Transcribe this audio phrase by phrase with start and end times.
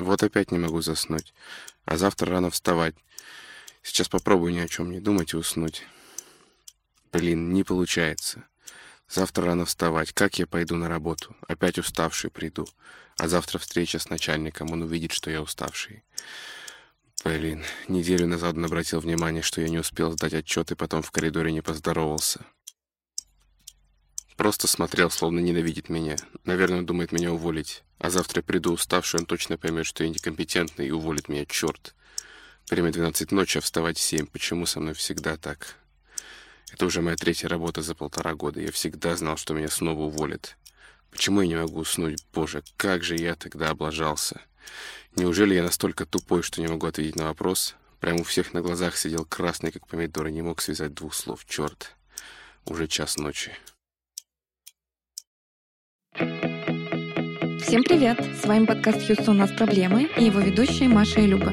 [0.00, 1.34] Вот опять не могу заснуть.
[1.84, 2.94] А завтра рано вставать.
[3.82, 5.82] Сейчас попробую ни о чем не думать и уснуть.
[7.12, 8.44] Блин, не получается.
[9.08, 10.12] Завтра рано вставать.
[10.12, 11.36] Как я пойду на работу?
[11.48, 12.66] Опять уставший приду.
[13.18, 14.70] А завтра встреча с начальником.
[14.70, 16.04] Он увидит, что я уставший.
[17.24, 21.10] Блин, неделю назад он обратил внимание, что я не успел сдать отчет и потом в
[21.10, 22.46] коридоре не поздоровался.
[24.40, 26.16] Просто смотрел, словно ненавидит меня.
[26.46, 27.82] Наверное, думает меня уволить.
[27.98, 31.94] А завтра приду уставший, он точно поймет, что я некомпетентный и уволит меня, черт.
[32.70, 34.24] Время 12 ночи, а вставать в 7.
[34.24, 35.76] Почему со мной всегда так?
[36.72, 38.62] Это уже моя третья работа за полтора года.
[38.62, 40.56] Я всегда знал, что меня снова уволят.
[41.10, 42.24] Почему я не могу уснуть?
[42.32, 44.40] Боже, как же я тогда облажался.
[45.16, 47.76] Неужели я настолько тупой, что не могу ответить на вопрос?
[48.00, 51.44] Прямо у всех на глазах сидел красный, как помидор, и не мог связать двух слов.
[51.46, 51.94] Черт,
[52.64, 53.54] уже час ночи.
[56.20, 58.18] Всем привет!
[58.36, 59.36] С вами подкаст «Хьюстон.
[59.36, 61.52] У нас проблемы» и его ведущие Маша и Люба.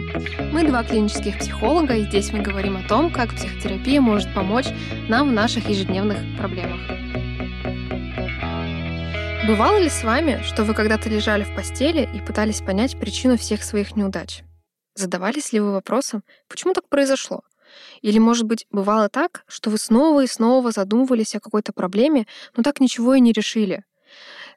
[0.52, 4.66] Мы два клинических психолога, и здесь мы говорим о том, как психотерапия может помочь
[5.08, 6.82] нам в наших ежедневных проблемах.
[9.48, 13.64] Бывало ли с вами, что вы когда-то лежали в постели и пытались понять причину всех
[13.64, 14.44] своих неудач?
[14.95, 17.40] Задавались ли вы вопросом, почему так произошло?
[18.02, 22.64] Или, может быть, бывало так, что вы снова и снова задумывались о какой-то проблеме, но
[22.64, 23.86] так ничего и не решили–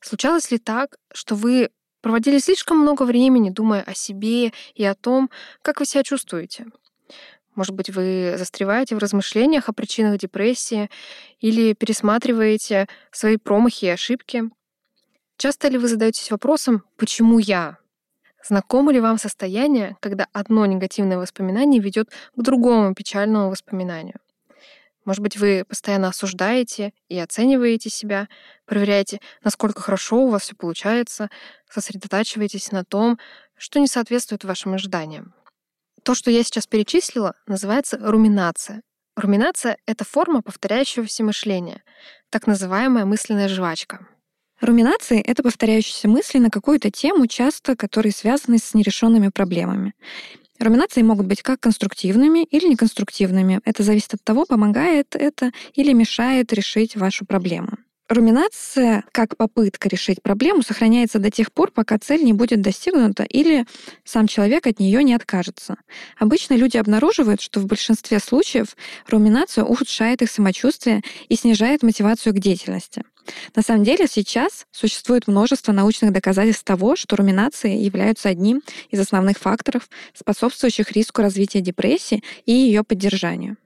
[0.01, 1.71] Случалось ли так, что вы
[2.01, 5.31] проводили слишком много времени, думая о себе и о том,
[5.63, 6.67] как вы себя чувствуете?
[7.55, 10.89] Может быть, вы застреваете в размышлениях о причинах депрессии
[11.41, 14.45] или пересматриваете свои промахи и ошибки?
[15.37, 17.81] Часто ли вы задаетесь вопросом «почему я?»,
[18.43, 24.19] Знакомо ли вам состояние, когда одно негативное воспоминание ведет к другому печальному воспоминанию?
[25.11, 28.29] Может быть, вы постоянно осуждаете и оцениваете себя,
[28.65, 31.31] проверяете, насколько хорошо у вас все получается,
[31.69, 33.19] сосредотачиваетесь на том,
[33.59, 35.35] что не соответствует вашим ожиданиям.
[36.05, 38.83] То, что я сейчас перечислила, называется руминация.
[39.17, 41.83] Руминация— это форма повторяющегося мышления,
[42.29, 44.07] так называемая мысленная жвачка.
[44.61, 49.93] Руминации— это повторяющиеся мысли на какую-то тему, часто которые связаны с нерешенными проблемами.
[50.61, 53.61] Руминации могут быть как конструктивными или неконструктивными.
[53.65, 57.79] Это зависит от того, помогает это или мешает решить вашу проблему.
[58.11, 63.67] Руминация, как попытка решить проблему, сохраняется до тех пор, пока цель не будет достигнута или
[64.05, 65.77] сам человек от нее не откажется.
[66.19, 72.39] Обычно люди обнаруживают, что в большинстве случаев руминация ухудшает их самочувствие и снижает мотивацию к
[72.41, 73.05] деятельности.
[73.55, 79.39] На самом деле сейчас существует множество научных доказательств того, что руминации являются одним из основных
[79.39, 83.57] факторов, способствующих риску развития депрессии и ее поддержанию.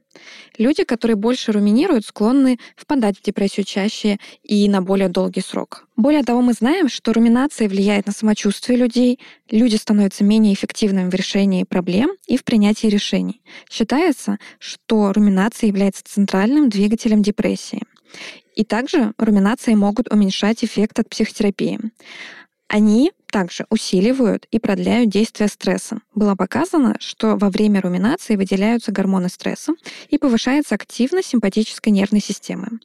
[0.59, 5.89] Люди, которые больше руминируют, склонны впадать в депрессию чаще и на более долгий срок.
[5.97, 9.19] Более того, мы знаем, что руминация влияет на самочувствие людей,
[9.51, 13.43] люди становятся менее эффективными в решении проблем и в принятии решений.
[13.69, 17.83] Считается, что руминация является центральным двигателем депрессии.
[18.55, 21.81] И также руминации могут уменьшать эффект от психотерапии.
[22.69, 25.99] Они также усиливают и продляют действие стресса.
[26.15, 29.73] Было показано, что во время руминации выделяются гормоны стресса
[30.09, 32.79] и повышается активность симпатической нервной системы.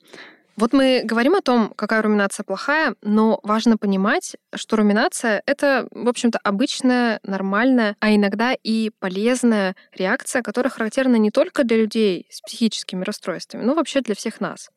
[0.59, 6.09] Вот мы говорим о том, какая руминация плохая, но важно понимать, что руминация— это, в
[6.09, 12.41] общем-то, обычная, нормальная, а иногда и полезная реакция, которая характерна не только для людей с
[12.41, 14.69] психическими расстройствами, но вообще для всех нас.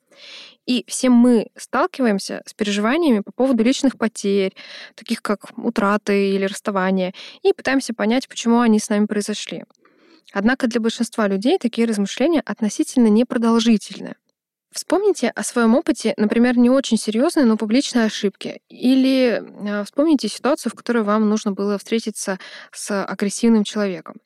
[0.67, 4.55] И все мы сталкиваемся с переживаниями по поводу личных потерь,
[4.95, 7.13] таких как утраты или расставания,
[7.43, 9.65] и пытаемся понять, почему они с нами произошли.
[10.33, 14.15] Однако для большинства людей такие размышления относительно непродолжительны.
[14.73, 18.63] Вспомните о своем опыте, например, не очень серьезные, но публичные ошибки.
[18.71, 22.39] Или а, вспомните ситуацию, в которой вам нужно было встретиться
[22.73, 24.17] с агрессивным человеком.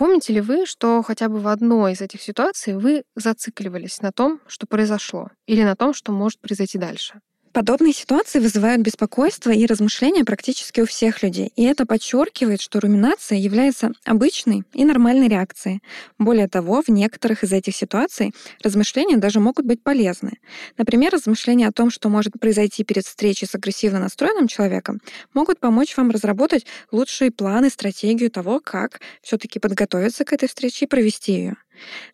[0.00, 4.40] Помните ли вы, что хотя бы в одной из этих ситуаций вы зацикливались на том,
[4.46, 7.20] что произошло, или на том, что может произойти дальше?
[7.52, 11.52] Подобные ситуации вызывают беспокойство и размышления практически у всех людей.
[11.56, 15.82] И это подчеркивает, что руминация является обычной и нормальной реакцией.
[16.16, 18.32] Более того, в некоторых из этих ситуаций
[18.62, 20.38] размышления даже могут быть полезны.
[20.78, 25.00] Например, размышления о том, что может произойти перед встречей с агрессивно настроенным человеком,
[25.34, 30.88] могут помочь вам разработать лучшие планы, стратегию того, как все-таки подготовиться к этой встрече и
[30.88, 31.56] провести ее.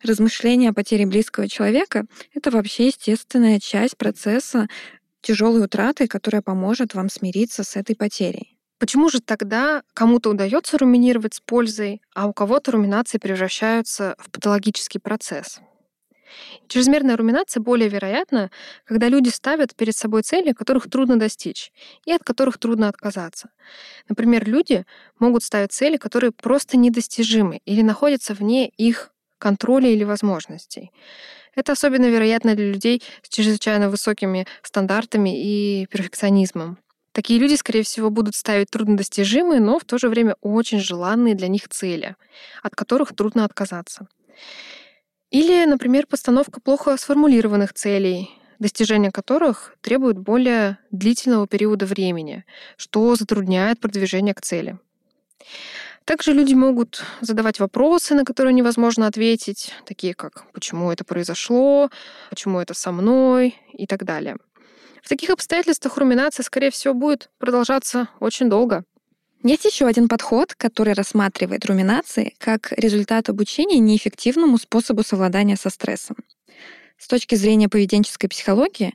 [0.03, 4.67] Размышления о потере близкого человека— это вообще естественная часть процесса
[5.27, 8.57] тяжелой утраты, которая поможет вам смириться с этой потерей.
[8.79, 15.01] Почему же тогда кому-то удается руминировать с пользой, а у кого-то руминации превращаются в патологический
[15.01, 15.59] процесс?
[16.69, 18.51] Чрезмерная руминация более вероятна,
[18.85, 21.73] когда люди ставят перед собой цели, которых трудно достичь
[22.05, 23.49] и от которых трудно отказаться.
[24.07, 24.85] Например, люди
[25.19, 30.91] могут ставить цели, которые просто недостижимы или находятся вне их контроля или возможностей.
[31.57, 36.77] Это особенно вероятно для людей с чрезвычайно высокими стандартами и перфекционизмом.
[37.13, 41.47] Такие люди, скорее всего, будут ставить труднодостижимые, но в то же время очень желанные для
[41.47, 42.15] них цели,
[42.61, 44.07] от которых трудно отказаться.
[45.31, 52.45] Или, например, постановка плохо сформулированных целей, достижение которых требует более длительного периода времени,
[52.77, 54.77] что затрудняет продвижение к цели.
[56.07, 61.89] Также люди могут задавать вопросы, на которые невозможно ответить, такие как «почему это произошло?»,
[62.29, 64.37] «почему это со мной?» и так далее.
[65.03, 68.85] В таких обстоятельствах руминация, скорее всего, будет продолжаться очень долго.
[69.43, 76.15] Есть еще один подход, который рассматривает руминации как результат обучения неэффективному способу совладания со стрессом.
[76.97, 78.93] С точки зрения поведенческой психологии,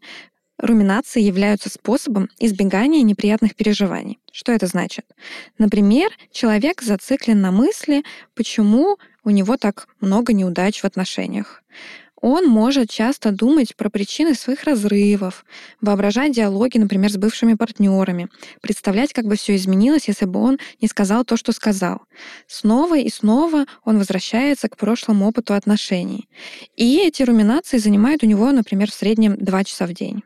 [0.63, 4.21] Руминации являются способом избегания неприятных переживаний.
[4.31, 5.05] Что это значит?
[5.59, 8.05] Например, человек зациклен на мысли,
[8.37, 11.65] почему у него так много неудач в отношениях.
[12.21, 15.45] Он может часто думать про причины своих разрывов,
[15.81, 18.29] воображать диалоги, например, с бывшими партнерами,
[18.61, 22.03] представлять, как бы все изменилось, если бы он не сказал то, что сказал.
[22.47, 26.29] Снова и снова он возвращается к прошлому опыту отношений.
[26.77, 30.23] И эти руминации занимают у него, например, в среднем 2 часа в день.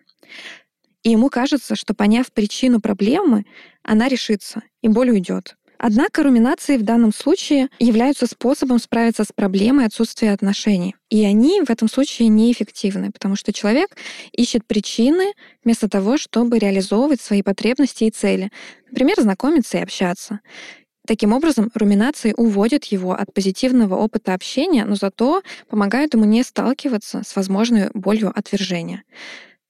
[1.03, 3.45] И ему кажется, что поняв причину проблемы,
[3.83, 5.57] она решится, и боль уйдет.
[5.79, 10.97] Однако руминации в данном случае являются способом справиться с проблемой отсутствия отношений.
[11.11, 13.91] И они в этом случае неэффективны, потому что человек
[14.33, 15.33] ищет причины
[15.65, 18.51] вместо того, чтобы реализовывать свои потребности и цели.
[18.91, 20.41] Например, знакомиться и общаться.
[21.07, 27.23] Таким образом, руминации уводят его от позитивного опыта общения, но зато помогают ему не сталкиваться
[27.25, 29.05] с возможной болью отвержения.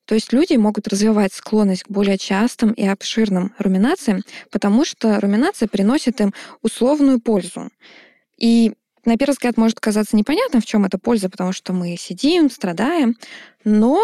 [0.06, 5.68] То есть люди могут развивать склонность к более частым и обширным руминациям, потому что руминация
[5.68, 6.32] приносит им
[6.62, 7.70] условную пользу.
[8.38, 8.72] И
[9.04, 13.16] на первый взгляд может казаться непонятным, в чем эта польза, потому что мы сидим, страдаем,
[13.64, 14.00] но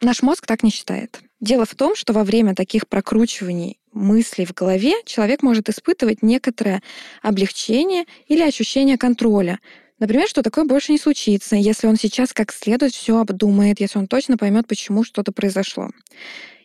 [0.00, 1.20] наш мозг так не считает.
[1.40, 6.82] Дело в том, что во время таких прокручиваний мыслей в голове человек может испытывать некоторое
[7.22, 9.60] облегчение или ощущение контроля,
[9.98, 14.06] Например, что такое больше не случится, если он сейчас как следует все обдумает, если он
[14.08, 15.90] точно поймет, почему что-то произошло.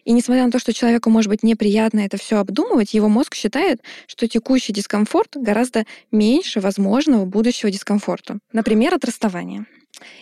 [0.04, 3.82] И несмотря на то, что человеку может быть неприятно это все обдумывать, его мозг считает,
[4.08, 8.40] что текущий дискомфорт гораздо меньше возможного будущего дискомфорта.
[8.52, 9.68] Например, от расставания.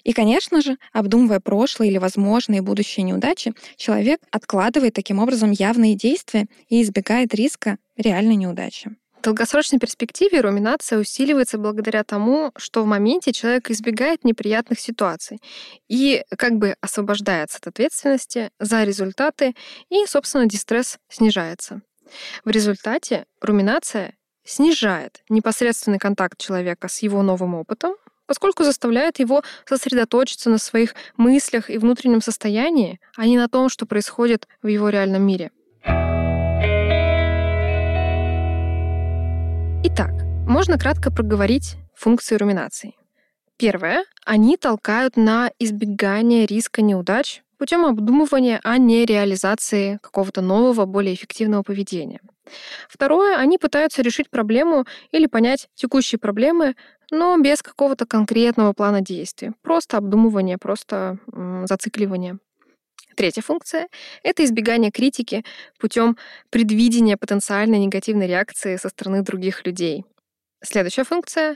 [0.03, 6.47] И, конечно же, обдумывая прошлое или возможные будущие неудачи, человек откладывает таким образом явные действия
[6.67, 8.95] и избегает риска реальной неудачи.
[9.17, 15.39] В долгосрочной перспективе руминация усиливается благодаря тому, что в моменте человек избегает неприятных ситуаций
[15.89, 19.55] и как бы освобождается от ответственности за результаты,
[19.89, 21.81] и, собственно, дистресс снижается.
[22.45, 24.13] В результате руминация
[24.45, 27.95] снижает непосредственный контакт человека с его новым опытом,
[28.27, 33.85] поскольку заставляет его сосредоточиться на своих мыслях и внутреннем состоянии, а не на том, что
[33.85, 35.51] происходит в его реальном мире.
[40.47, 42.95] Можно кратко проговорить функции руминации.
[43.57, 44.05] Первое.
[44.25, 51.63] Они толкают на избегание риска неудач путем обдумывания, а не реализации какого-то нового, более эффективного
[51.63, 52.21] поведения.
[52.87, 53.35] Второе.
[53.37, 56.75] Они пытаются решить проблему или понять текущие проблемы,
[57.11, 59.51] но без какого-то конкретного плана действий.
[59.63, 61.17] Просто обдумывание, просто
[61.65, 62.37] зацикливание.
[63.15, 63.87] Третья функция—
[64.23, 65.43] это избегание критики
[65.79, 66.17] путем
[66.51, 70.05] предвидения потенциальной негативной реакции со стороны других людей.
[70.69, 71.55] Следующая функция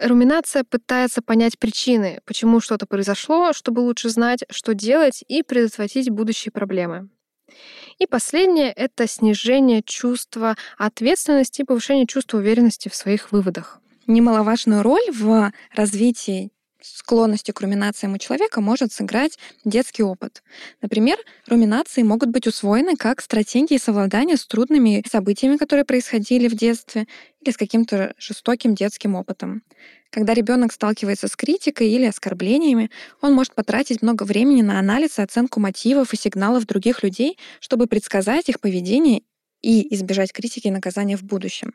[0.00, 6.50] Руминация пытается понять причины, почему что-то произошло, чтобы лучше знать, что делать и предотвратить будущие
[6.50, 7.08] проблемы.
[7.98, 13.80] И последнее— это снижение чувства ответственности и повышение чувства уверенности в своих выводах.
[14.08, 16.50] Немаловажную роль в развитии
[16.96, 20.42] склонностью к руминациям у человека может сыграть детский опыт.
[20.82, 27.06] Например, руминации могут быть усвоены как стратегии совладания с трудными событиями, которые происходили в детстве,
[27.40, 29.62] или с каким-то жестоким детским опытом.
[30.10, 32.90] Когда ребенок сталкивается с критикой или оскорблениями,
[33.20, 37.86] он может потратить много времени на анализ и оценку мотивов и сигналов других людей, чтобы
[37.86, 39.22] предсказать их поведение
[39.62, 41.74] и избежать критики и наказания в будущем.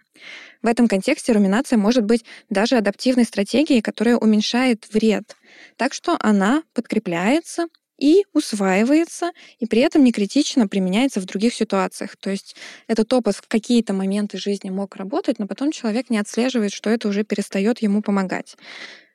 [0.62, 5.36] В этом контексте руминация может быть даже адаптивной стратегией, которая уменьшает вред,
[5.78, 7.68] так что она подкрепляется
[8.00, 12.16] и усваивается, и при этом не критично применяется в других ситуациях.
[12.18, 12.56] То есть
[12.88, 17.08] этот опыт в какие-то моменты жизни мог работать, но потом человек не отслеживает, что это
[17.08, 18.58] уже перестает ему помогать.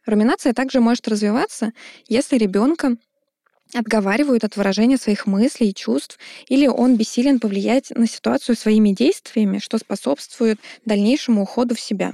[0.06, 1.72] Руминация также может развиваться,
[2.06, 2.96] если ребенка
[3.74, 9.58] отговаривают от выражения своих мыслей и чувств, или он бессилен повлиять на ситуацию своими действиями,
[9.58, 12.12] что способствует дальнейшему уходу в себя.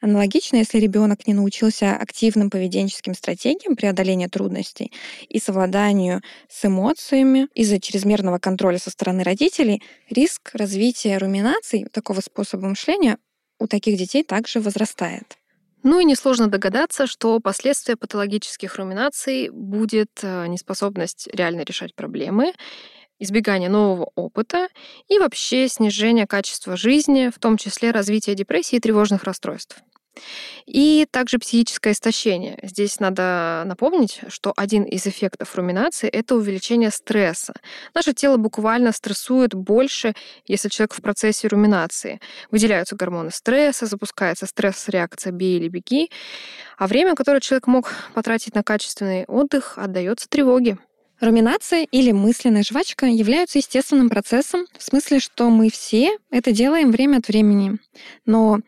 [0.00, 4.92] Аналогично, если ребенок не научился активным поведенческим стратегиям преодоления трудностей
[5.30, 6.20] и совладанию
[6.50, 13.16] с эмоциями из-за чрезмерного контроля со стороны родителей, риск развития руминаций, такого способа мышления,
[13.58, 15.38] у таких детей также возрастает.
[15.84, 22.54] Ну и несложно догадаться, что последствия патологических руминаций будет э, неспособность реально решать проблемы,
[23.18, 24.68] избегание нового опыта
[25.08, 29.76] и вообще снижение качества жизни, в том числе развитие депрессии и тревожных расстройств.
[30.66, 32.58] И также психическое истощение.
[32.62, 37.54] Здесь надо напомнить, что один из эффектов руминации— это увеличение стресса.
[37.94, 40.14] Наше тело буквально стрессует больше,
[40.46, 42.20] если человек в процессе руминации.
[42.50, 46.10] Выделяются гормоны стресса, запускается стресс-реакция «бей или беги»,
[46.78, 50.78] а время, которое человек мог потратить на качественный отдых, отдается тревоге.
[51.20, 57.18] Руминация или мысленная жвачка являются естественным процессом, в смысле, что мы все это делаем время
[57.18, 57.78] от времени.
[58.26, 58.60] Но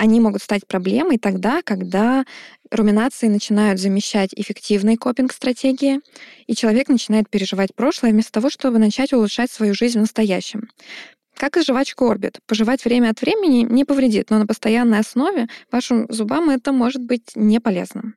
[0.00, 2.24] они могут стать проблемой тогда, когда
[2.70, 6.00] руминации начинают замещать эффективные копинг-стратегии,
[6.46, 10.70] и человек начинает переживать прошлое вместо того, чтобы начать улучшать свою жизнь в настоящем.
[11.36, 12.38] Как и жвачка Орбит.
[12.46, 17.32] Пожевать время от времени не повредит, но на постоянной основе вашим зубам это может быть
[17.34, 18.14] не полезным.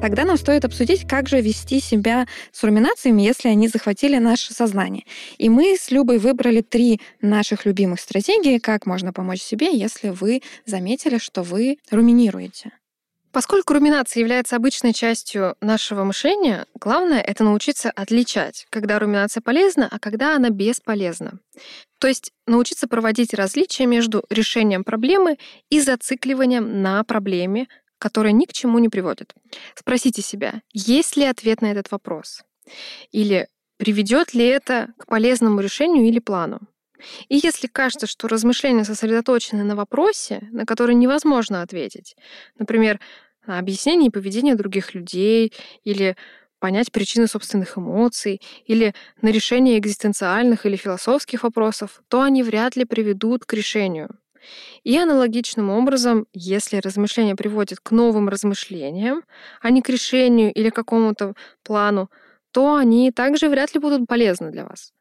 [0.00, 5.04] Тогда нам стоит обсудить, как же вести себя с руминациями, если они захватили наше сознание.
[5.36, 10.40] И мы с Любой выбрали три наших любимых стратегии, как можно помочь себе, если вы
[10.64, 12.72] заметили, что вы руминируете.
[13.32, 20.00] Поскольку руминация является обычной частью нашего мышления, главное— это научиться отличать, когда руминация полезна, а
[20.00, 21.38] когда она бесполезна.
[22.00, 25.38] То есть научиться проводить различия между решением проблемы
[25.68, 27.68] и зацикливанием на проблеме,
[28.00, 29.34] которые ни к чему не приводят.
[29.76, 32.42] Спросите себя, есть ли ответ на этот вопрос?
[33.12, 36.60] Или приведет ли это к полезному решению или плану?
[37.28, 42.16] И если кажется, что размышления сосредоточены на вопросе, на который невозможно ответить,
[42.58, 43.00] например,
[43.46, 45.52] на объяснении поведения других людей
[45.84, 46.16] или
[46.58, 52.84] понять причины собственных эмоций или на решение экзистенциальных или философских вопросов, то они вряд ли
[52.84, 54.19] приведут к решению.
[54.84, 59.22] И аналогичным образом, если размышления приводят к новым размышлениям,
[59.60, 62.10] а не к решению или какому-то плану,
[62.52, 64.92] то они также вряд ли будут полезны для вас.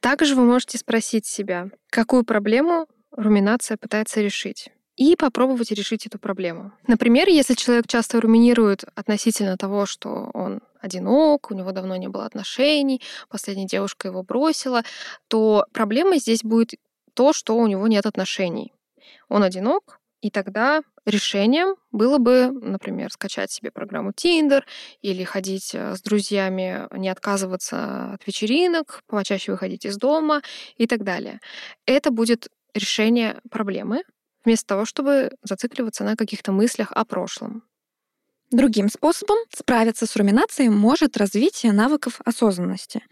[0.00, 6.72] Также вы можете спросить себя, какую проблему руминация пытается решить и попробовать решить эту проблему.
[6.86, 12.26] Например, если человек часто руминирует относительно того, что он одинок, у него давно не было
[12.26, 14.82] отношений, последняя девушка его бросила,
[15.28, 16.74] то проблема здесь будет
[17.14, 18.72] то, что у него нет отношений
[19.28, 24.62] он одинок, и тогда решением было бы, например, скачать себе программу Tinder
[25.00, 30.42] или ходить э, с друзьями, не отказываться от вечеринок, почаще выходить из дома
[30.76, 31.40] и так далее.
[31.86, 34.02] Это будет решение проблемы,
[34.44, 37.67] вместо того, чтобы зацикливаться на каких-то мыслях о прошлом.
[38.50, 43.02] Другим способом справиться с руминацией может развитие навыков осознанности.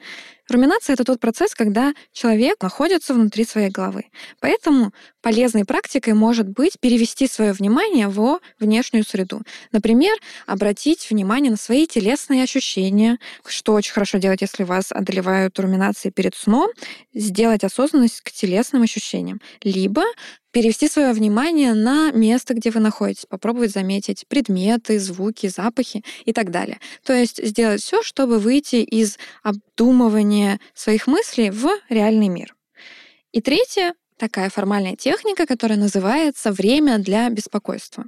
[0.48, 4.06] Руминация— это тот процесс, когда человек находится внутри своей головы.
[4.40, 9.42] Поэтому полезной практикой может быть перевести свое внимание во внешнюю среду.
[9.72, 10.16] Например,
[10.46, 16.34] обратить внимание на свои телесные ощущения, что очень хорошо делать, если вас одолевают руминации перед
[16.34, 16.70] сном,
[17.12, 19.40] сделать осознанность к телесным ощущениям.
[19.62, 20.02] Либо
[20.56, 26.50] перевести свое внимание на место, где вы находитесь, попробовать заметить предметы, звуки, запахи и так
[26.50, 26.80] далее.
[27.04, 32.56] То есть сделать все, чтобы выйти из обдумывания своих мыслей в реальный мир.
[33.32, 38.06] И третье такая формальная техника, которая называется «время для беспокойства».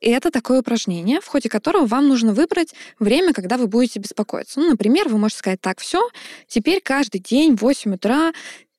[0.00, 4.60] И это такое упражнение, в ходе которого вам нужно выбрать время, когда вы будете беспокоиться.
[4.60, 6.08] Ну, например, вы можете сказать, так, все,
[6.46, 8.32] теперь каждый день в 8 утра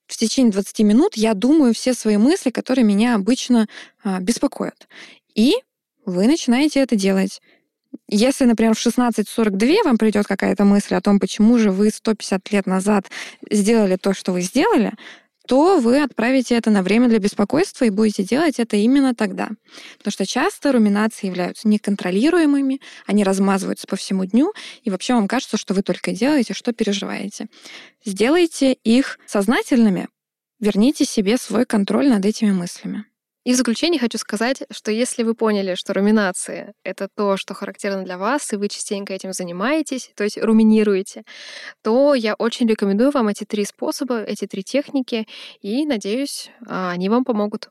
[0.07, 3.67] в течение 20 минут я думаю все свои мысли, которые меня обычно
[4.03, 4.87] а, беспокоят.
[5.35, 5.53] И
[6.05, 7.41] вы начинаете это делать.
[8.09, 12.65] Если, например, в 16.42 вам придет какая-то мысль о том, почему же вы 150 лет
[12.65, 13.07] назад
[13.49, 14.93] сделали то, что вы сделали,
[15.47, 19.49] то вы отправите это на время для беспокойства и будете делать это именно тогда.
[19.97, 25.57] Потому что часто руминации являются неконтролируемыми, они размазываются по всему дню, и вообще вам кажется,
[25.57, 27.47] что вы только делаете, что переживаете.
[28.05, 30.07] Сделайте их сознательными,
[30.59, 33.05] верните себе свой контроль над этими мыслями.
[33.47, 38.03] И в заключение хочу сказать, что если вы поняли, что руминация— это то, что характерно
[38.03, 41.23] для вас, и вы частенько этим занимаетесь, то есть руминируете,
[41.81, 45.25] то я очень рекомендую вам эти три способа, эти три техники,
[45.61, 47.69] и, надеюсь, они вам помогут.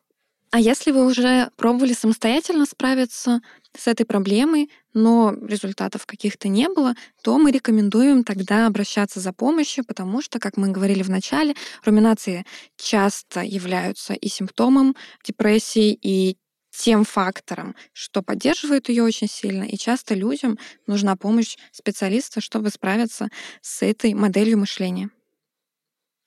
[0.56, 3.42] А если вы уже пробовали самостоятельно справиться
[3.76, 9.84] с этой проблемой, но результатов каких-то не было, то мы рекомендуем тогда обращаться за помощью,
[9.84, 12.46] потому что, как мы говорили в начале, руминации
[12.78, 16.38] часто являются и симптомом депрессии, и
[16.70, 23.28] тем фактором, что поддерживает ее очень сильно, и часто людям нужна помощь специалиста, чтобы справиться
[23.60, 25.10] с этой моделью мышления.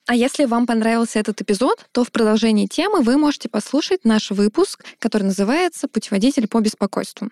[0.09, 4.83] А если вам понравился этот эпизод, то в продолжении темы вы можете послушать наш выпуск,
[4.97, 7.29] который называется «Путеводитель по беспокойству».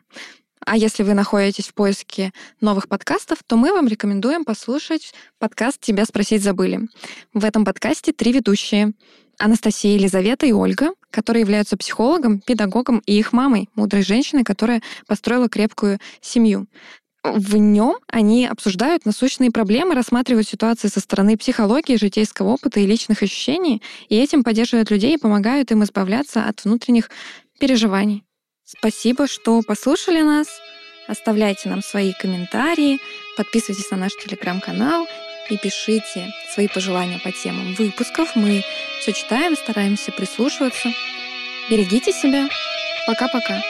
[0.64, 6.06] А если вы находитесь в поиске новых подкастов, то мы вам рекомендуем послушать подкаст «Тебя
[6.06, 6.82] спросить забыли».
[7.34, 8.94] В этом подкасте три ведущие.
[9.40, 15.50] Анастасия, Елизавета и Ольга, которые являются психологом, педагогом и их мамой, мудрой женщиной, которая построила
[15.50, 16.68] крепкую семью.
[17.36, 23.24] В нем они обсуждают насущные проблемы, рассматривают ситуации со стороны психологии, житейского опыта и личных
[23.24, 27.10] ощущений, и этим поддерживают людей и помогают им избавляться от внутренних
[27.60, 28.24] переживаний.
[28.66, 30.48] Спасибо, что послушали нас.
[31.08, 33.00] Оставляйте нам свои комментарии,
[33.38, 35.08] подписывайтесь на наш телеграм-канал
[35.50, 38.36] и пишите свои пожелания по темам выпусков.
[38.36, 38.64] Мы
[39.00, 40.90] все читаем, стараемся прислушиваться.
[41.70, 42.50] Берегите себя.
[43.08, 43.62] Пока-пока.